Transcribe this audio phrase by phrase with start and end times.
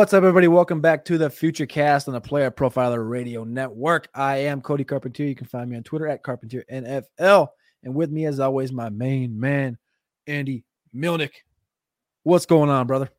[0.00, 0.48] What's up, everybody?
[0.48, 4.08] Welcome back to the Future Cast on the Player Profiler Radio Network.
[4.14, 5.26] I am Cody Carpentier.
[5.26, 7.48] You can find me on Twitter at Carpentier NFL.
[7.82, 9.76] And with me, as always, my main man,
[10.26, 10.64] Andy
[10.96, 11.32] Milnick.
[12.22, 13.10] What's going on, brother?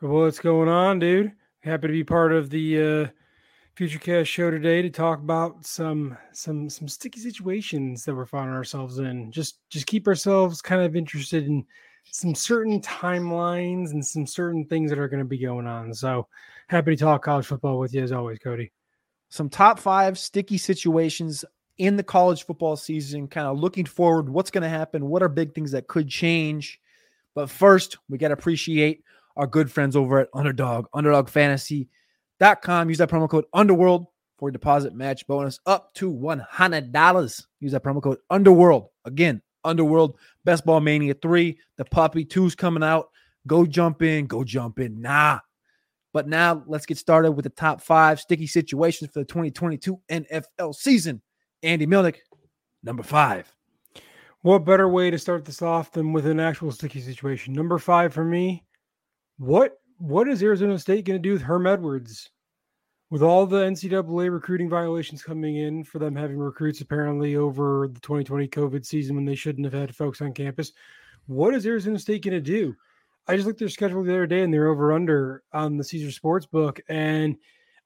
[0.00, 1.32] What's going on, dude?
[1.60, 3.06] Happy to be part of the uh,
[3.76, 8.56] Future Cast show today to talk about some some some sticky situations that we're finding
[8.56, 9.30] ourselves in.
[9.30, 11.66] Just just keep ourselves kind of interested in
[12.10, 15.94] some certain timelines and some certain things that are going to be going on.
[15.94, 16.26] So
[16.68, 18.72] happy to talk college football with you as always, Cody.
[19.28, 21.44] Some top five sticky situations
[21.78, 25.28] in the college football season, kind of looking forward, what's going to happen, what are
[25.28, 26.78] big things that could change.
[27.34, 29.02] But first, we got to appreciate
[29.36, 32.88] our good friends over at Underdog, underdogfantasy.com.
[32.88, 34.06] Use that promo code Underworld
[34.38, 37.44] for a deposit match bonus up to $100.
[37.60, 38.88] Use that promo code Underworld.
[39.04, 43.08] Again, Underworld, Best Ball Mania 3, the Puppy 2's coming out.
[43.46, 45.00] Go jump in, go jump in.
[45.00, 45.40] Nah.
[46.12, 50.74] But now let's get started with the top five sticky situations for the 2022 NFL
[50.74, 51.22] season.
[51.62, 52.16] Andy Milnick,
[52.82, 53.52] number five.
[54.42, 57.54] What better way to start this off than with an actual sticky situation?
[57.54, 58.64] Number five for me.
[59.38, 62.28] What what is Arizona State going to do with Herm Edwards?
[63.12, 68.00] With all the NCAA recruiting violations coming in for them having recruits apparently over the
[68.00, 70.72] 2020 COVID season when they shouldn't have had folks on campus,
[71.26, 72.74] what is Arizona State going to do?
[73.28, 75.84] I just looked at their schedule the other day and they're over under on the
[75.84, 76.80] Caesar Sports book.
[76.88, 77.36] And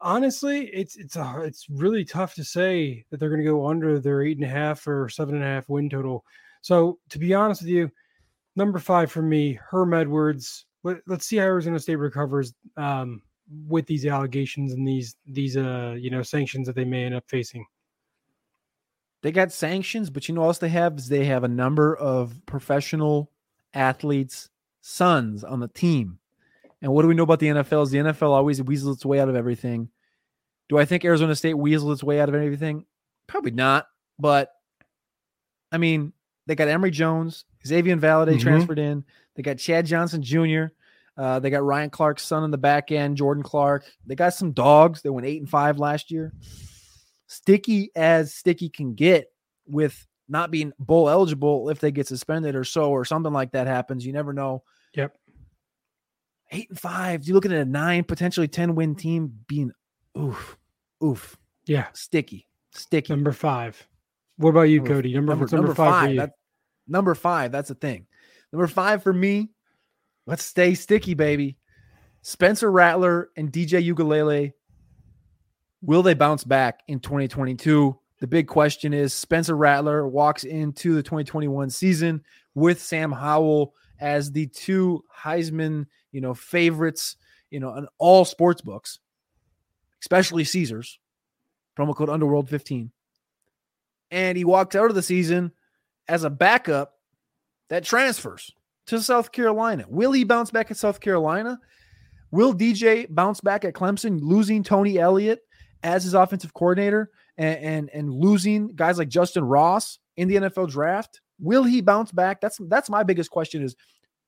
[0.00, 3.98] honestly, it's it's a, it's really tough to say that they're going to go under
[3.98, 6.24] their eight and a half or seven and a half win total.
[6.60, 7.90] So to be honest with you,
[8.54, 10.66] number five for me, Herm Edwards.
[10.84, 12.54] Let, us see how Arizona State recovers.
[12.76, 13.22] Um,
[13.68, 17.24] with these allegations and these these uh you know sanctions that they may end up
[17.28, 17.64] facing.
[19.22, 21.96] They got sanctions, but you know what else they have is they have a number
[21.96, 23.30] of professional
[23.74, 24.50] athletes'
[24.82, 26.18] sons on the team.
[26.82, 27.84] And what do we know about the NFL?
[27.84, 29.88] Is the NFL always weasels its way out of everything?
[30.68, 32.84] Do I think Arizona State weasels its way out of everything?
[33.26, 33.86] Probably not.
[34.18, 34.50] But
[35.72, 36.12] I mean,
[36.46, 38.38] they got Emory Jones, Xavier Valladay mm-hmm.
[38.38, 39.04] transferred in.
[39.34, 40.66] They got Chad Johnson Jr.
[41.16, 43.84] Uh, they got Ryan Clark's son in the back end, Jordan Clark.
[44.06, 45.00] They got some dogs.
[45.00, 46.32] They went eight and five last year.
[47.26, 49.32] Sticky as sticky can get
[49.66, 53.66] with not being bowl eligible if they get suspended or so or something like that
[53.66, 54.04] happens.
[54.04, 54.62] You never know.
[54.94, 55.16] Yep.
[56.52, 57.24] Eight and five.
[57.24, 59.72] You're looking at a nine, potentially 10 win team being
[60.18, 60.56] oof,
[61.02, 61.36] oof.
[61.66, 61.86] Yeah.
[61.94, 62.46] Sticky.
[62.72, 63.12] Sticky.
[63.12, 63.88] Number five.
[64.36, 65.14] What about you, number, Cody?
[65.14, 66.20] Number, number, number five, five, for you?
[66.20, 66.32] That,
[66.86, 67.52] number five.
[67.52, 68.06] That's the thing.
[68.52, 69.48] Number five for me
[70.26, 71.56] Let's stay sticky, baby.
[72.22, 74.52] Spencer Rattler and DJ Uiagalelei,
[75.82, 77.96] will they bounce back in 2022?
[78.18, 84.32] The big question is Spencer Rattler walks into the 2021 season with Sam Howell as
[84.32, 87.16] the two Heisman, you know, favorites,
[87.50, 88.98] you know, on all sports books,
[90.00, 90.98] especially Caesars.
[91.78, 92.90] Promo code Underworld 15.
[94.10, 95.52] And he walks out of the season
[96.08, 96.94] as a backup
[97.68, 98.52] that transfers
[98.86, 99.84] to South Carolina.
[99.88, 101.58] Will he bounce back at South Carolina?
[102.30, 105.40] Will DJ bounce back at Clemson, losing Tony Elliott
[105.82, 110.70] as his offensive coordinator and, and, and losing guys like Justyn Ross in the NFL
[110.70, 111.20] draft?
[111.38, 112.40] Will he bounce back?
[112.40, 113.76] That's that's my biggest question is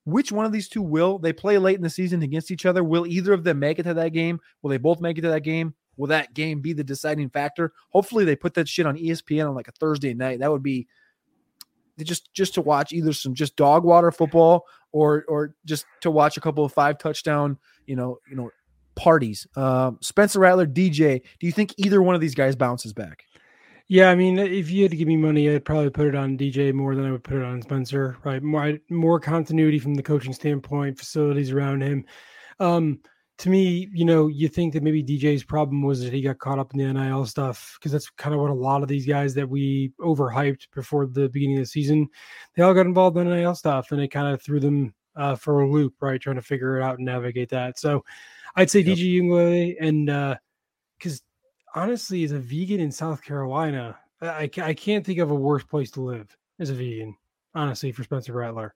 [0.05, 2.83] which one of these two will they play late in the season against each other?
[2.83, 4.39] Will either of them make it to that game?
[4.61, 5.73] Will they both make it to that game?
[5.97, 7.73] Will that game be the deciding factor?
[7.89, 10.39] Hopefully they put that shit on ESPN on like a Thursday night.
[10.39, 10.87] That would be
[12.05, 16.37] just just to watch either some just dog water football or or just to watch
[16.37, 18.49] a couple of five touchdown you know you know
[18.95, 19.47] parties.
[19.55, 21.21] Um, Spencer Rattler, DJ.
[21.39, 23.23] Do you think either one of these guys bounces back?
[23.87, 26.37] Yeah, I mean, if you had to give me money, I'd probably put it on
[26.37, 28.17] DJ more than I would put it on Spencer.
[28.23, 32.05] Right, more more continuity from the coaching standpoint, facilities around him.
[32.59, 32.99] Um,
[33.39, 36.59] to me, you know, you think that maybe DJ's problem was that he got caught
[36.59, 39.33] up in the NIL stuff because that's kind of what a lot of these guys
[39.33, 42.07] that we overhyped before the beginning of the season,
[42.55, 45.61] they all got involved in NIL stuff and it kind of threw them uh, for
[45.61, 46.19] a loop, right?
[46.19, 47.79] Trying to figure it out and navigate that.
[47.79, 48.03] So
[48.57, 48.97] I'd say yep.
[48.97, 50.37] DJ Uiagalelei and
[50.97, 51.21] because
[51.75, 55.63] uh, honestly, as a vegan in South Carolina, I, I can't think of a worse
[55.63, 57.15] place to live as a vegan,
[57.55, 58.75] honestly, for Spencer Rattler.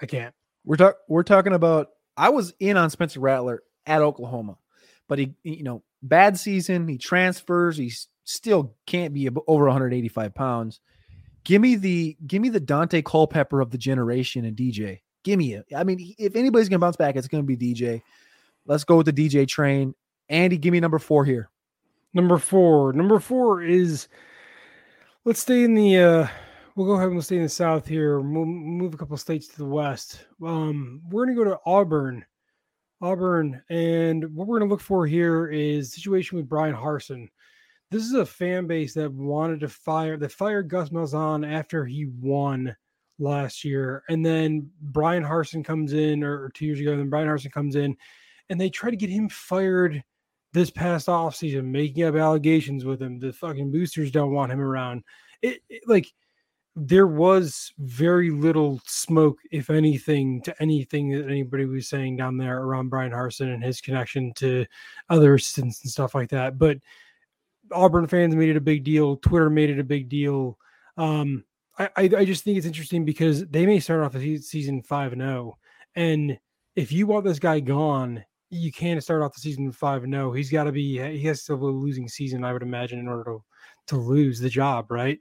[0.00, 0.34] I can't.
[0.64, 1.88] We're talk- We're talking about.
[2.16, 4.56] I was in on Spencer Rattler at Oklahoma,
[5.08, 6.88] but he, you know, bad season.
[6.88, 7.76] He transfers.
[7.76, 7.92] He
[8.24, 10.80] still can't be over 185 pounds.
[11.44, 15.00] Give me the give me the Dante Culpepper of the generation and DJ.
[15.22, 15.66] Give me it.
[15.74, 18.02] I mean, if anybody's gonna bounce back, it's gonna be DJ.
[18.66, 19.94] Let's go with the DJ train.
[20.28, 21.48] Andy, give me number four here.
[22.14, 22.92] Number four.
[22.92, 24.08] Number four is
[25.24, 26.26] let's stay in the uh
[26.74, 28.20] we'll go ahead and we'll stay in the south here.
[28.20, 30.26] We'll move a couple states to the west.
[30.44, 32.24] Um, we're gonna go to Auburn.
[33.00, 37.28] Auburn, and what we're gonna look for here is situation with Bryan Harsin.
[37.90, 42.06] This is a fan base that wanted to fire that fired Gus Malzahn after he
[42.20, 42.74] won
[43.18, 47.10] last year, and then Bryan Harsin comes in, or, or two years ago, and then
[47.10, 47.96] Bryan Harsin comes in,
[48.48, 50.02] and they try to get him fired
[50.52, 53.18] this past offseason, making up allegations with him.
[53.18, 55.02] The fucking boosters don't want him around.
[55.42, 56.12] It, it, like
[56.78, 62.58] there was very little smoke, if anything, to anything that anybody was saying down there
[62.58, 64.66] around Bryan Harsin and his connection to
[65.08, 66.58] other assistants and stuff like that.
[66.58, 66.76] But
[67.72, 69.16] Auburn fans made it a big deal.
[69.16, 70.58] Twitter made it a big deal.
[70.98, 71.44] Um,
[71.78, 75.12] I, I, I just think it's interesting because they may start off the season five
[75.12, 75.58] and zero, oh,
[75.94, 76.38] and
[76.74, 80.28] if you want this guy gone, you can't start off the season five and zero.
[80.28, 80.32] Oh.
[80.32, 83.08] He's got to be he has to have a losing season, I would imagine, in
[83.08, 83.44] order to
[83.88, 85.18] to lose the job, right?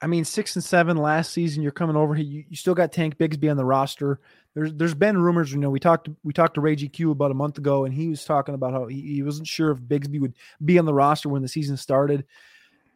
[0.00, 1.62] I mean, six and seven last season.
[1.62, 2.24] You're coming over here.
[2.24, 4.20] You, you still got Tank Bigsby on the roster.
[4.54, 5.52] There's there's been rumors.
[5.52, 8.08] You know, we talked we talked to Ray GQ about a month ago, and he
[8.08, 10.34] was talking about how he, he wasn't sure if Bigsby would
[10.64, 12.24] be on the roster when the season started.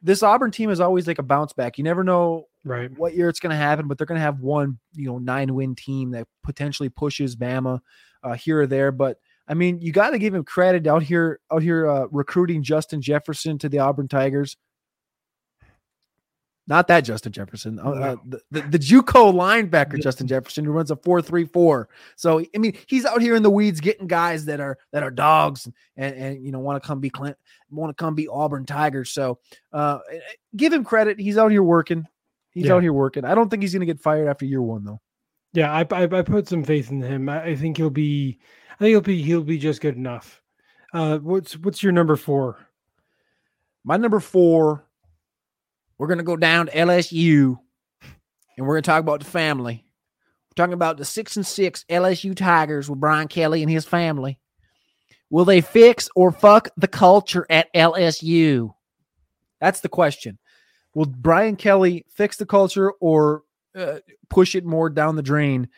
[0.02, 1.78] This Auburn team is always like a bounce back.
[1.78, 4.40] You never know right what year it's going to happen, but they're going to have
[4.40, 7.80] one you know nine win team that potentially pushes Bama
[8.22, 8.92] uh, here or there.
[8.92, 9.18] But
[9.48, 13.02] I mean, you got to give him credit out here out here uh, recruiting Justin
[13.02, 14.56] Jefferson to the Auburn Tigers.
[16.68, 20.96] Not that Justin Jefferson, uh, the, the, the JUCO linebacker Justin Jefferson, who runs a
[20.96, 21.88] four three four.
[22.14, 25.10] So I mean, he's out here in the weeds getting guys that are that are
[25.10, 27.36] dogs and and you know want to come be Clint,
[27.70, 29.10] want to come be Auburn Tigers.
[29.10, 29.40] So
[29.72, 30.20] uh, eh,
[30.54, 31.18] give him credit.
[31.18, 32.06] He's out here working.
[32.52, 32.74] He's yeah.
[32.74, 33.24] out here working.
[33.24, 35.00] I don't think he's going to get fired after year one though.
[35.54, 37.28] Yeah, I, I, I put some faith in him.
[37.28, 38.38] I, I, think he'll be.
[38.70, 40.40] I think he'll be he'll be just good enough.
[40.94, 42.68] Uh, what's what's your number four?
[43.84, 44.86] My number four
[46.02, 47.56] we're going to go down to LSU
[48.56, 49.84] and we're going to talk about the family.
[50.48, 54.40] We're talking about the six and six LSU Tigers with Brian Kelly and his family.
[55.30, 58.74] Will they fix or fuck the culture at LSU?
[59.60, 60.40] That's the question.
[60.92, 63.42] Will Brian Kelly fix the culture or
[63.76, 65.68] uh, push it more down the drain?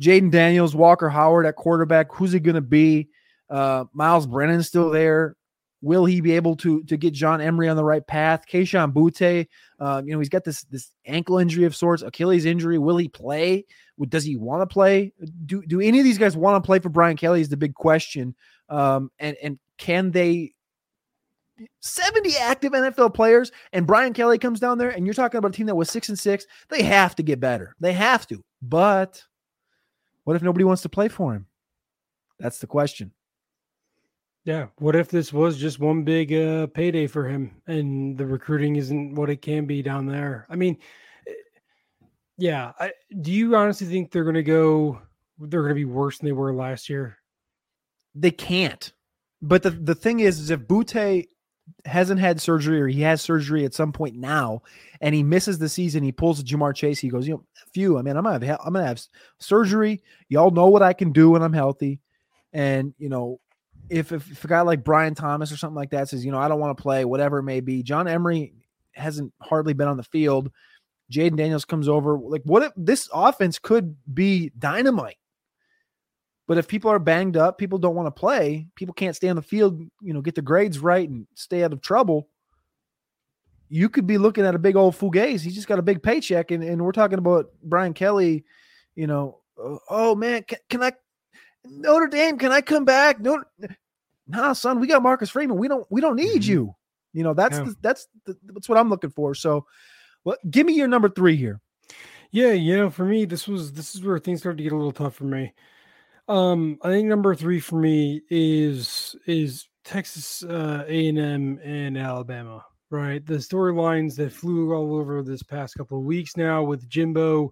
[0.00, 2.14] Jayden Daniels, Walker Howard at quarterback.
[2.14, 3.08] Who's he going to be?
[3.50, 5.34] Uh, Myles Brennan still there.
[5.82, 8.44] Will he be able to to get John Emery on the right path?
[8.50, 9.46] Kayshon Boutte,
[9.80, 12.78] uh, you know, he's got this this ankle injury of sorts, Achilles injury.
[12.78, 13.66] Will he play?
[14.08, 15.12] Does he want to play?
[15.44, 17.40] Do do any of these guys want to play for Brian Kelly?
[17.40, 18.34] Is the big question.
[18.68, 20.54] Um, and and can they
[21.80, 25.56] 70 active NFL players, and Brian Kelly comes down there, and you're talking about a
[25.56, 26.46] team that was six and six.
[26.68, 27.74] They have to get better.
[27.80, 28.42] They have to.
[28.60, 29.22] But
[30.24, 31.46] what if nobody wants to play for him?
[32.38, 33.12] That's the question.
[34.44, 34.66] Yeah.
[34.78, 39.14] What if this was just one big uh, payday for him and the recruiting isn't
[39.14, 40.46] what it can be down there?
[40.50, 40.78] I mean,
[41.28, 41.32] eh,
[42.38, 42.72] yeah.
[42.78, 45.00] I, do you honestly think they're going to go,
[45.38, 47.18] they're going to be worse than they were last year?
[48.14, 48.92] They can't.
[49.40, 51.28] But the, the thing is, is if Boutte
[51.84, 54.62] hasn't had surgery or he has surgery at some point now
[55.00, 57.98] and he misses the season, he pulls a Ja'Marr Chase, he goes, you know, few,
[57.98, 59.02] I mean, I'm gonna have I'm gonna have
[59.38, 60.02] surgery.
[60.28, 62.00] Y'all know what I can do when I'm healthy.
[62.52, 63.40] And you know,
[63.92, 66.48] if, if a guy like Brian Thomas or something like that says, you know, I
[66.48, 68.54] don't want to play, whatever it may be, John Emery
[68.92, 70.50] hasn't hardly been on the field.
[71.12, 72.18] Jayden Daniels comes over.
[72.18, 75.18] Like, what if this offense could be dynamite?
[76.48, 79.36] But if people are banged up, people don't want to play, people can't stay on
[79.36, 82.28] the field, you know, get the grades right and stay out of trouble.
[83.68, 85.42] You could be looking at a big old Fugaze.
[85.42, 86.50] He's just got a big paycheck.
[86.50, 88.44] And, and we're talking about Brian Kelly,
[88.94, 89.40] you know,
[89.88, 90.92] oh man, can, can I
[91.64, 93.20] Notre Dame, can I come back?
[93.20, 93.42] No,
[94.32, 95.58] nah, son, we got Marcus Freeman.
[95.58, 96.50] We don't we don't need mm-hmm.
[96.50, 96.74] you.
[97.12, 97.64] You know, that's yeah.
[97.64, 99.34] the, that's the, that's what I'm looking for.
[99.34, 99.66] So,
[100.24, 101.60] well, give me your number three here.
[102.30, 104.76] Yeah, you know, for me, this was this is where things started to get a
[104.76, 105.52] little tough for me.
[106.28, 112.64] Um, I think number three for me is is Texas uh, A and Alabama.
[112.90, 117.50] Right, the storylines that flew all over this past couple of weeks now with Jimbo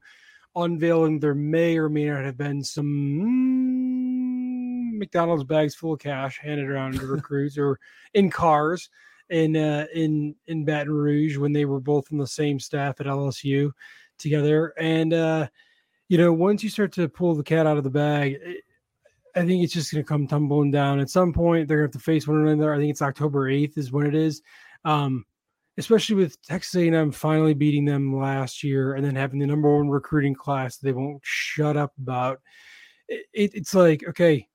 [0.56, 3.18] unveiling there may or may not have been some
[5.00, 7.80] McDonald's bags full of cash handed around to recruits or
[8.14, 8.88] in cars
[9.30, 13.06] in uh, in in Baton Rouge when they were both on the same staff at
[13.06, 13.72] LSU
[14.18, 14.74] together.
[14.78, 15.48] And uh,
[16.08, 18.64] you know, once you start to pull the cat out of the bag, it,
[19.34, 21.00] I think it's just going to come tumbling down.
[21.00, 22.74] At some point, they're going to have to face one another.
[22.74, 24.42] I think it's October eighth is when it is.
[24.84, 25.24] Um,
[25.78, 29.88] especially with Texas A&M finally beating them last year and then having the number one
[29.88, 32.40] recruiting class they won't shut up about.
[33.08, 34.46] It, it's like okay,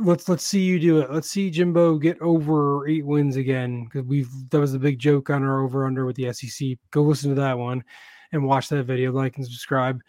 [0.00, 1.10] let's let's see you do it.
[1.10, 5.30] Let's see Jimbo get over eight wins again because we've that was a big joke
[5.30, 6.78] on our over under with the SEC.
[6.90, 7.84] Go listen to that one
[8.32, 10.00] and watch that video, like and subscribe.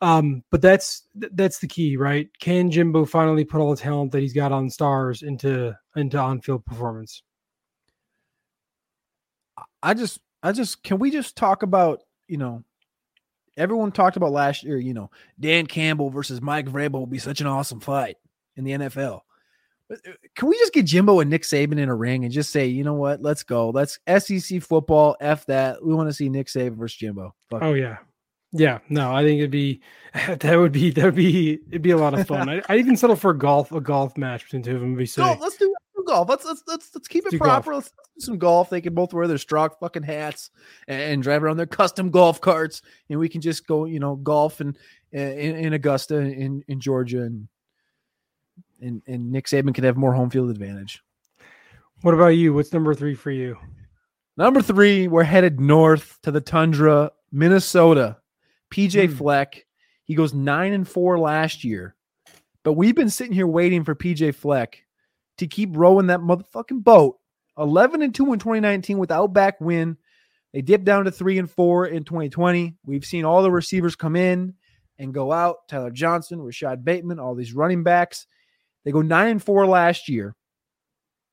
[0.00, 2.28] Um, but that's that's the key, right?
[2.40, 6.40] Can Jimbo finally put all the talent that he's got on stars into into on
[6.40, 7.22] field performance?
[9.82, 12.64] I just I just can we just talk about, you know,
[13.56, 17.40] everyone talked about last year, you know, Dan Campbell versus Mike Vrabel will be such
[17.40, 18.16] an awesome fight
[18.56, 19.20] in the NFL.
[19.92, 19.96] Uh,
[20.34, 22.84] can we just get Jimbo and Nick Saban in a ring and just say, you
[22.84, 23.70] know what, let's go.
[23.70, 25.16] Let's SEC football.
[25.20, 25.84] F that.
[25.84, 27.34] We want to see Nick Saban versus Jimbo.
[27.50, 27.98] Fuck oh yeah,
[28.52, 28.78] yeah.
[28.88, 29.82] No, I think it'd be
[30.14, 32.48] that would be that would be it'd be a lot of fun.
[32.48, 34.92] I, I even settle for a golf a golf match between two of them.
[34.92, 35.22] Would be sick.
[35.22, 36.28] Go, let's do golf.
[36.28, 37.74] Let's let's let's let's keep it do proper.
[37.74, 38.70] Let's, let's, do some golf.
[38.70, 40.50] They can both wear their Strock fucking hats
[40.86, 44.16] and, and, drive around their custom golf carts, and we can just go, you know,
[44.16, 44.76] golf and
[45.12, 47.48] in, in Augusta in in Georgia and
[48.80, 51.02] and and Nick Saban could have more home field advantage.
[52.02, 52.52] What about you?
[52.52, 53.56] What's number three for you?
[54.36, 58.18] Number three, we're headed north to the tundra, Minnesota.
[58.70, 59.16] PJ hmm.
[59.16, 59.64] Fleck,
[60.04, 61.94] he goes nine and four last year,
[62.62, 64.82] but we've been sitting here waiting for PJ Fleck
[65.38, 67.18] to keep rowing that motherfucking boat.
[67.56, 69.96] 11 and 2 in 2019 with Outback win.
[70.52, 72.76] They dipped down to 3 and 4 in 2020.
[72.84, 74.54] We've seen all the receivers come in
[74.98, 75.68] and go out.
[75.68, 78.26] Tyler Johnson, Rashod Bateman, all these running backs.
[78.84, 80.34] They go 9 and 4 last year.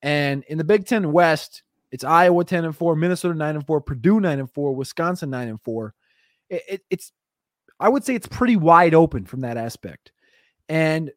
[0.02, 3.82] And in the Big 10 West, it's Iowa 10 and 4, Minnesota 9 and 4,
[3.82, 5.94] Purdue 9 and 4, Wisconsin 9 and 4.
[6.50, 7.12] It, it, it's
[7.80, 10.12] I would say it's pretty wide open from that aspect.
[10.70, 11.12] And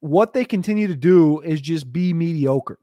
[0.00, 2.78] what they continue to do is just be mediocre.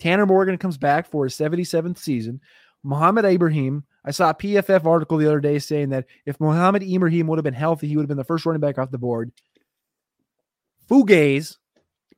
[0.00, 2.40] Tanner Morgan comes back for his 77th season.
[2.82, 7.28] Mohamed Ibrahim, I saw a PFF article the other day saying that if Mohamed Ibrahim
[7.28, 9.30] would have been healthy, he would have been the first running back off the board.
[10.90, 11.58] Fugaze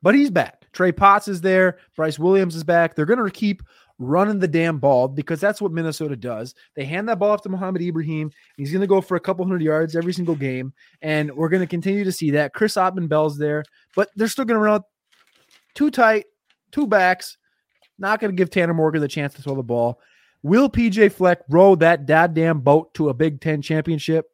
[0.05, 0.67] but he's back.
[0.71, 1.79] Trey Potts is there.
[1.95, 2.93] Bryce Williams is back.
[2.93, 3.63] They're going to keep
[3.97, 6.53] running the damn ball because that's what Minnesota does.
[6.75, 8.31] They hand that ball off to Mohamed Ibrahim.
[8.55, 10.73] He's going to go for a couple hundred yards every single game.
[11.01, 12.53] And we're going to continue to see that.
[12.53, 13.63] Chris Autman-Bell's there,
[13.95, 14.83] but they're still going to run out
[15.73, 16.25] too tight,
[16.71, 17.37] two backs.
[17.97, 19.99] Not going to give Tanner Morgan the chance to throw the ball.
[20.43, 24.29] Will PJ Fleck row that goddamn boat to a Big Ten championship?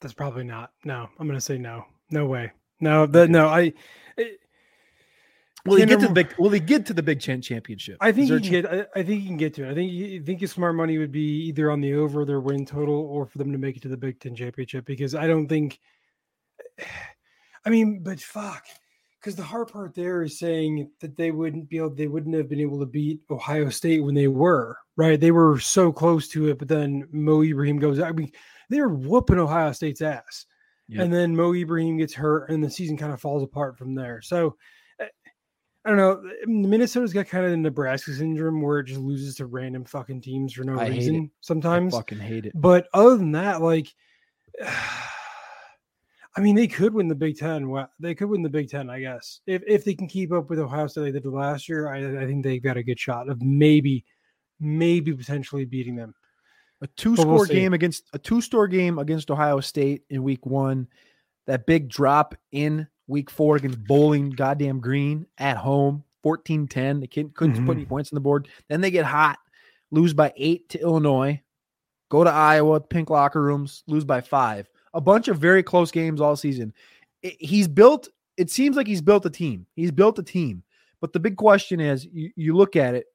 [0.00, 0.72] That's probably not.
[0.84, 1.84] No, I'm going to say no.
[2.10, 2.52] No way.
[2.80, 3.48] No, the, no.
[3.48, 3.72] I.
[4.16, 4.40] It,
[5.64, 6.34] will he get to the big?
[6.38, 7.96] Will he get to the Big Ten championship?
[8.00, 8.66] I think he can get.
[8.66, 9.70] I, I, think he can get to it.
[9.70, 10.22] I think.
[10.22, 13.26] I think his smart money would be either on the over their win total or
[13.26, 15.80] for them to make it to the Big Ten championship because I don't think.
[17.64, 18.64] I mean, but fuck,
[19.18, 21.90] because the hard part there is saying that they wouldn't be able.
[21.90, 25.20] They wouldn't have been able to beat Ohio State when they were right.
[25.20, 28.00] They were so close to it, but then Mo Ibrahim goes.
[28.00, 28.32] I mean
[28.68, 30.46] they're whooping Ohio State's ass.
[30.88, 31.04] Yep.
[31.04, 34.22] And then Mo Ibrahim gets hurt and the season kind of falls apart from there.
[34.22, 34.56] So
[35.00, 35.06] eh,
[35.84, 36.22] I don't know.
[36.46, 40.52] Minnesota's got kind of the Nebraska syndrome where it just loses to random fucking teams
[40.52, 41.94] for no I reason sometimes.
[41.94, 42.52] I fucking hate it.
[42.54, 43.88] But other than that, like,
[46.38, 47.72] I mean, they could win the Big Ten.
[47.98, 50.58] They could win the Big Ten, I guess, if if they can keep up with
[50.58, 51.88] Ohio State they did last year.
[51.88, 54.04] I, I think they've got a good shot of maybe,
[54.60, 56.14] maybe potentially beating them.
[56.82, 60.44] A two score we'll game against a two score game against Ohio State in week
[60.44, 60.88] one.
[61.46, 67.00] That big drop in week four against Bowling Goddamn Green at home, 14 10.
[67.00, 67.66] They couldn't, couldn't mm-hmm.
[67.66, 68.48] put any points on the board.
[68.68, 69.38] Then they get hot,
[69.90, 71.40] lose by eight to Illinois,
[72.10, 74.68] go to Iowa, pink locker rooms, lose by five.
[74.92, 76.74] A bunch of very close games all season.
[77.22, 79.66] It, he's built, it seems like he's built a team.
[79.76, 80.62] He's built a team.
[81.00, 83.06] But the big question is you, you look at it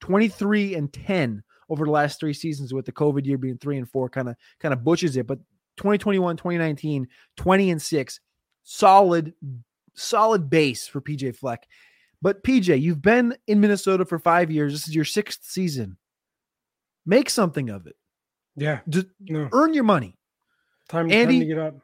[0.00, 3.88] 23 and 10 over the last three seasons with the COVID year being three and
[3.88, 5.26] four kind of kind of butches it.
[5.26, 5.38] But
[5.76, 8.20] 2021, 2019, 20 and six,
[8.64, 9.32] solid,
[9.94, 11.66] solid base for PJ Fleck.
[12.22, 14.72] But PJ, you've been in Minnesota for five years.
[14.72, 15.96] This is your sixth season.
[17.06, 17.96] Make something of it.
[18.56, 18.80] Yeah.
[18.88, 19.48] Just no.
[19.52, 20.18] earn your money.
[20.88, 21.74] Time, Andy, time to get up.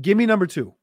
[0.00, 0.74] give me number two.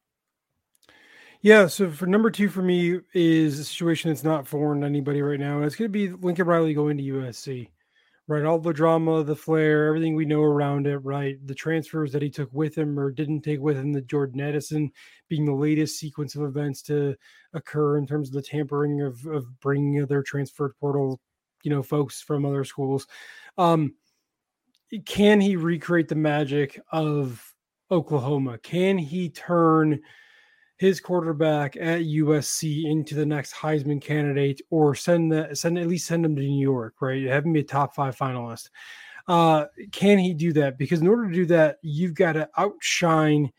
[1.41, 5.21] Yeah, so for number two for me is a situation that's not foreign to anybody
[5.21, 5.61] right now.
[5.61, 7.69] It's going to be Lincoln Riley going to USC,
[8.27, 8.43] right?
[8.43, 11.37] All the drama, the flair, everything we know around it, right?
[11.47, 14.91] The transfers that he took with him or didn't take with him, the Jordan Addison
[15.29, 17.15] being the latest sequence of events to
[17.53, 21.21] occur in terms of the tampering of, of bringing their transfer portal,
[21.63, 23.07] you know, folks from other schools.
[23.57, 23.93] Um,
[25.05, 27.55] can he recreate the magic of
[27.89, 28.57] Oklahoma?
[28.57, 30.01] Can he turn–
[30.79, 36.25] his quarterback at USC into the next Heisman candidate, or send send at least send
[36.25, 37.25] him to New York, right?
[37.25, 38.69] Have him be a top five finalist.
[39.27, 40.77] Uh, can he do that?
[40.77, 43.51] Because in order to do that, you've got to outshine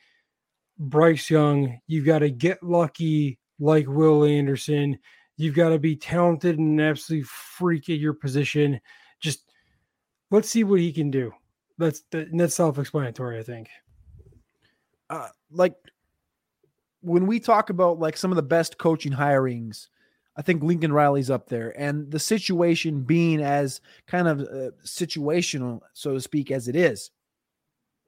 [0.79, 1.79] Bryce Young.
[1.87, 4.99] You've got to get lucky like Will Anderson.
[5.37, 8.81] You've got to be talented and absolutely freak at your position.
[9.21, 9.53] Just
[10.31, 11.33] let's see what he can do.
[11.77, 13.69] That's that's self-explanatory, I think.
[15.11, 15.75] Uh, like
[17.03, 19.89] when we talk about like some of the best coaching hirings,
[20.37, 21.79] I think Lincoln Riley's up there.
[21.79, 27.11] And the situation being as kind of uh, situational, so to speak, as it is.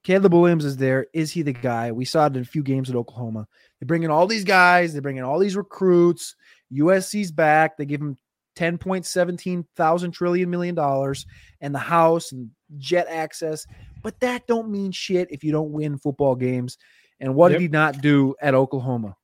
[0.04, 1.06] Caleb Williams is there.
[1.12, 1.92] Is he the guy?
[1.92, 3.46] We saw it in a few games at Oklahoma.
[3.80, 6.34] They bring in all these guys, they bring in all these recruits.
[6.72, 7.76] USC's back.
[7.76, 8.18] They give him
[8.56, 11.24] 10.17 thousand trillion million dollars
[11.60, 13.66] and the house and jet access.
[14.02, 16.76] But that don't mean shit if you don't win football games.
[17.22, 17.60] And what yep.
[17.60, 19.16] did he not do at Oklahoma?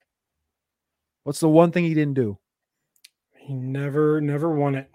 [1.24, 2.38] What's the one thing he didn't do?
[3.36, 4.88] He never, never won it.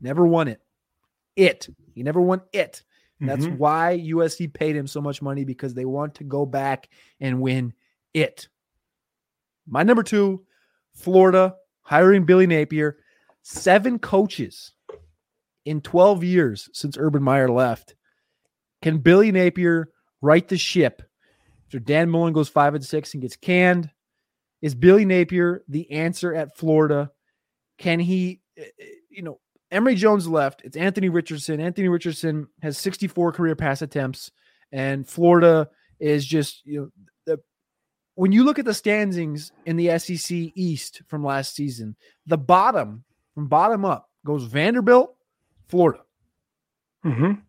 [0.00, 0.60] Never won it.
[1.34, 1.68] It.
[1.94, 2.84] He never won it.
[3.20, 3.56] That's mm-hmm.
[3.56, 6.88] why USC paid him so much money because they want to go back
[7.20, 7.72] and win
[8.14, 8.48] it.
[9.66, 10.44] My number two,
[10.94, 12.98] Florida, hiring Billy Napier,
[13.42, 14.72] seven coaches
[15.64, 17.96] in 12 years since Urban Meyer left.
[18.80, 19.88] Can Billy Napier
[20.20, 21.02] right the ship
[21.72, 23.90] after Dan Mullen goes five and six and gets canned,
[24.60, 27.10] is Billy Napier the answer at Florida?
[27.78, 30.60] Can he, eh, eh, you know, Emory Jones left.
[30.64, 31.60] It's Anthony Richardson.
[31.60, 34.30] Anthony Richardson has 64 career pass attempts,
[34.70, 35.66] and Florida
[35.98, 36.90] is just, you know,
[37.24, 37.40] the,
[38.16, 43.02] when you look at the standings in the SEC East from last season, the bottom,
[43.34, 45.16] from bottom up, goes Vanderbilt,
[45.68, 46.02] Florida.
[47.06, 47.40] Mm-hmm.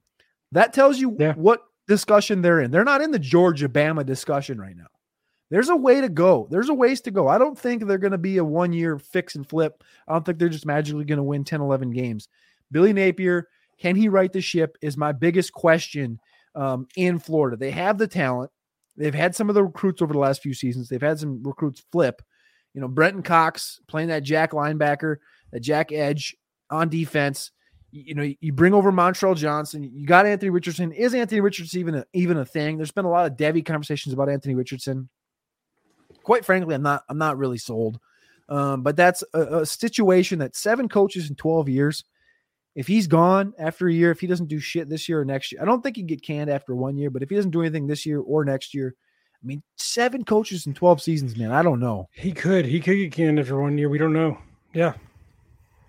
[0.54, 1.34] That tells you yeah.
[1.34, 2.72] what discussion they're in.
[2.72, 4.88] They're not in the Georgia Bama discussion right now.
[5.50, 6.48] There's a way to go.
[6.50, 7.28] There's a ways to go.
[7.28, 9.84] I don't think they're going to be a one year fix and flip.
[10.08, 12.28] I don't think they're just magically going to win 10, 11 games.
[12.72, 14.78] Billy Napier, can he right the ship?
[14.82, 16.20] Is my biggest question
[16.56, 17.58] um, in Florida.
[17.58, 18.52] They have the talent.
[18.96, 20.90] They've had some of the recruits over the last few seasons.
[20.90, 22.22] They've had some recruits flip.
[22.74, 25.18] You know, Brenton Cox playing that Jack linebacker,
[25.52, 26.36] that Jack edge
[26.70, 27.52] on defense
[27.94, 29.84] you know, you bring over Montrell Johnson.
[29.84, 30.92] You got Anthony Richardson.
[30.92, 32.78] Is Anthony Richardson even a, even a thing?
[32.78, 35.10] There's been a lot of Devy conversations about Anthony Richardson.
[36.24, 38.00] Quite frankly, I'm not I'm not really sold.
[38.50, 42.04] Um, but that's a, a, situation that seven coaches in 12 years.
[42.76, 45.52] If he's gone after a year, if he doesn't do shit this year or next
[45.52, 47.10] year, I don't think he'd get canned after one year.
[47.10, 48.96] But if he doesn't do anything this year or next year,
[49.42, 51.52] I mean, seven coaches in 12 seasons, man.
[51.52, 52.10] I don't know.
[52.14, 52.66] He could.
[52.66, 53.90] He could get canned after one year.
[53.90, 54.38] We don't know.
[54.74, 54.94] Yeah.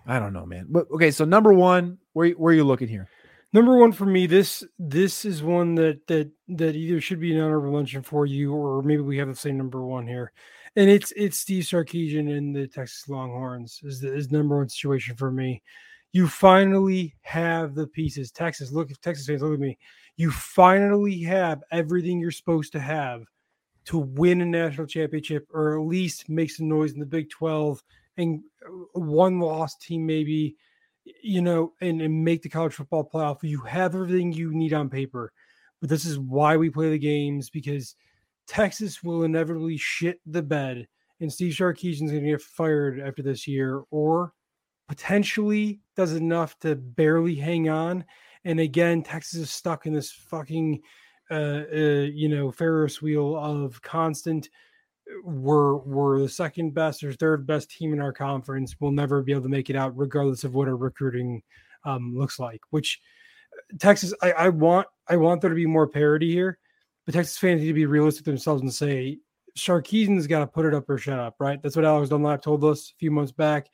[0.05, 0.67] I don't know, man.
[0.69, 3.09] But okay, so number one, where where are you looking here?
[3.53, 7.41] Number one for me, this this is one that that that either should be an
[7.41, 10.31] honorable mention for you, or maybe we have the same number one here,
[10.75, 15.15] and it's it's Steve Sarkisian and the Texas Longhorns is the is number one situation
[15.15, 15.61] for me.
[16.11, 18.31] You finally have the pieces.
[18.31, 19.77] Texas, look, Texas fans, look at me.
[20.17, 23.23] You finally have everything you're supposed to have
[23.85, 27.83] to win a national championship, or at least make some noise in the Big Twelve
[28.17, 28.41] and
[28.93, 30.55] one loss team maybe
[31.21, 34.89] you know and, and make the college football playoff you have everything you need on
[34.89, 35.31] paper.
[35.81, 37.95] But this is why we play the games because
[38.47, 40.87] texas will inevitably shit the bed
[41.19, 44.33] and steve sarkisian's going to get fired after this year or
[44.87, 48.05] potentially does enough to barely hang on.
[48.43, 50.81] And again texas is stuck in this fucking
[51.31, 54.49] uh, uh you know ferris wheel of constant
[55.23, 58.75] we're we're the second best or third best team in our conference.
[58.79, 61.43] We'll never be able to make it out, regardless of what our recruiting
[61.83, 62.61] um, looks like.
[62.69, 63.01] Which
[63.53, 66.57] uh, Texas, I, I want I want there to be more parity here,
[67.05, 69.19] but Texas fans need to be realistic themselves and say
[69.57, 71.35] Sarkisian's got to put it up or shut up.
[71.39, 71.61] Right?
[71.61, 73.69] That's what Alex Dunlap told us a few months back.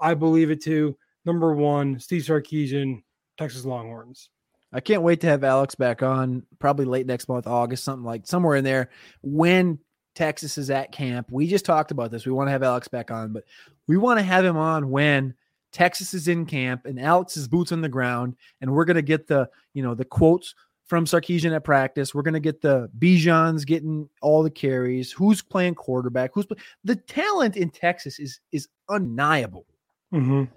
[0.00, 0.96] I believe it too.
[1.24, 3.02] Number one, Steve Sarkisian,
[3.36, 4.30] Texas Longhorns.
[4.72, 8.26] I can't wait to have Alex back on, probably late next month, August, something like
[8.26, 8.90] somewhere in there,
[9.22, 9.78] when
[10.18, 11.28] Texas is at camp.
[11.30, 12.26] We just talked about this.
[12.26, 13.44] We want to have Alex back on, but
[13.86, 15.32] we want to have him on when
[15.70, 19.02] Texas is in camp and Alex is boots on the ground, and we're going to
[19.02, 22.16] get the you know the quotes from Sarkisian at practice.
[22.16, 25.12] We're going to get the Bijan's getting all the carries.
[25.12, 26.32] Who's playing quarterback?
[26.34, 29.66] Who's play- the talent in Texas is is undeniable.
[30.12, 30.52] Mm-hmm.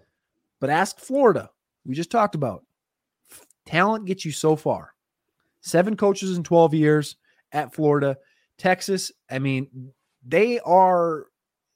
[0.60, 1.52] But ask Florida.
[1.86, 2.64] We just talked about
[3.68, 4.96] talent gets you so far.
[5.60, 7.16] Seven coaches in 12 years
[7.52, 8.18] at Florida.
[8.62, 9.92] Texas, I mean,
[10.24, 11.26] they are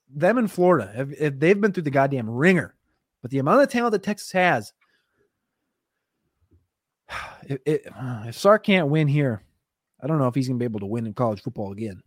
[0.07, 0.91] them in Florida.
[0.95, 2.75] Have, have- they've been through the goddamn ringer.
[3.23, 4.71] But the amount of talent that Texas has,
[7.09, 7.15] uh,
[7.47, 7.81] if, if,
[8.27, 9.41] if Sark can't win here,
[10.01, 12.01] I don't know if he's gonna be able to win in college football again.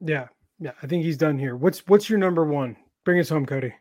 [0.00, 0.72] Yeah, yeah.
[0.82, 1.56] I think he's done here.
[1.56, 2.76] What's what's your number one?
[3.04, 3.74] Bring us home, Cody.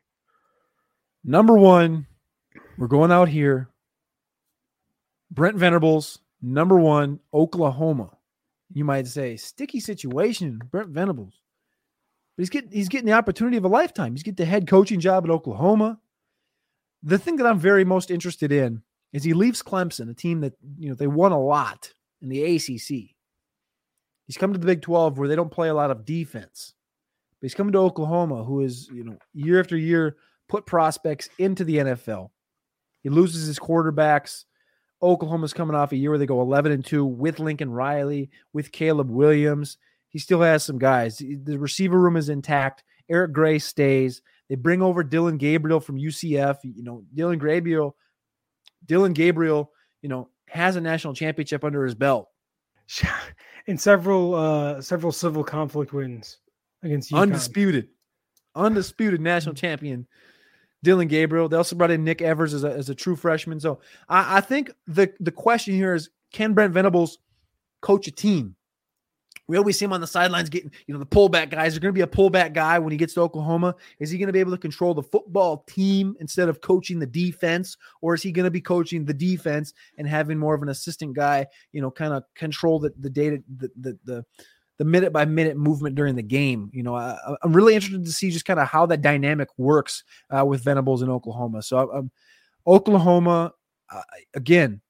[1.24, 2.08] Number one,
[2.78, 3.70] we're going out here.
[5.30, 8.18] Brent Venables, number one, Oklahoma.
[8.74, 11.42] You might say, sticky situation, Brent Venables.
[12.36, 14.14] But he's getting he's getting the opportunity of a lifetime.
[14.14, 16.00] He's getting the head coaching job at Oklahoma.
[17.04, 20.54] The thing that I'm very most interested in is he leaves Clemson, a team that
[20.78, 23.16] you know they won a lot in the ACC.
[24.28, 26.74] He's come to the Big 12 where they don't play a lot of defense.
[27.42, 30.16] But he's coming to Oklahoma, who is, you know, year after year
[30.48, 32.30] put prospects into the NFL.
[33.02, 34.46] He loses his quarterbacks.
[35.04, 38.72] Oklahoma's coming off a year where they go 11 and 2 with Lincoln Riley, with
[38.72, 39.78] Caleb Williams.
[40.10, 41.18] He still has some guys.
[41.18, 42.84] The receiver room is intact.
[43.10, 44.22] Eric Gray stays.
[44.50, 46.58] They bring over Dillon Gabriel from UCF.
[46.64, 47.96] You know, Dillon Gabriel,
[48.86, 52.28] Dillon Gabriel, you know, has a national championship under his belt.
[53.68, 56.40] And several uh several civil conflict wins
[56.82, 57.22] against UConn.
[57.22, 57.90] Undisputed.
[58.56, 60.08] Undisputed national champion.
[60.84, 61.48] Dillon Gabriel.
[61.48, 63.60] They also brought in Nick Evers as a, as a true freshman.
[63.60, 67.20] So I, I think the the question here is can Brent Venables
[67.82, 68.56] coach a team?
[69.48, 71.76] We always see him on the sidelines getting, you know, the pullback guys.
[71.76, 73.76] are going to be a pullback guy when he gets to Oklahoma.
[74.00, 77.06] Is he going to be able to control the football team instead of coaching the
[77.06, 77.76] defense?
[78.02, 81.16] Or is he going to be coaching the defense and having more of an assistant
[81.16, 84.26] guy, you know, kind of control the, the data, the, the, the,
[84.82, 86.72] the minute by minute movement during the game?
[86.74, 90.04] You know, I, I'm really interested to see just kind of how that dynamic works
[90.36, 91.62] uh, with Venables in Oklahoma.
[91.62, 92.12] So, um,
[92.66, 93.54] Oklahoma,
[93.94, 94.02] uh,
[94.34, 94.82] again,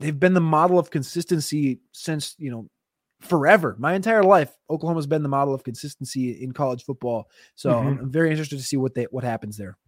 [0.00, 2.68] they've been the model of consistency since, you know,
[3.20, 3.76] forever.
[3.78, 7.30] My entire life, Oklahoma's been the model of consistency in college football.
[7.54, 7.86] So Mhm.
[7.86, 9.78] I'm, I'm very interested to see what they what happens there.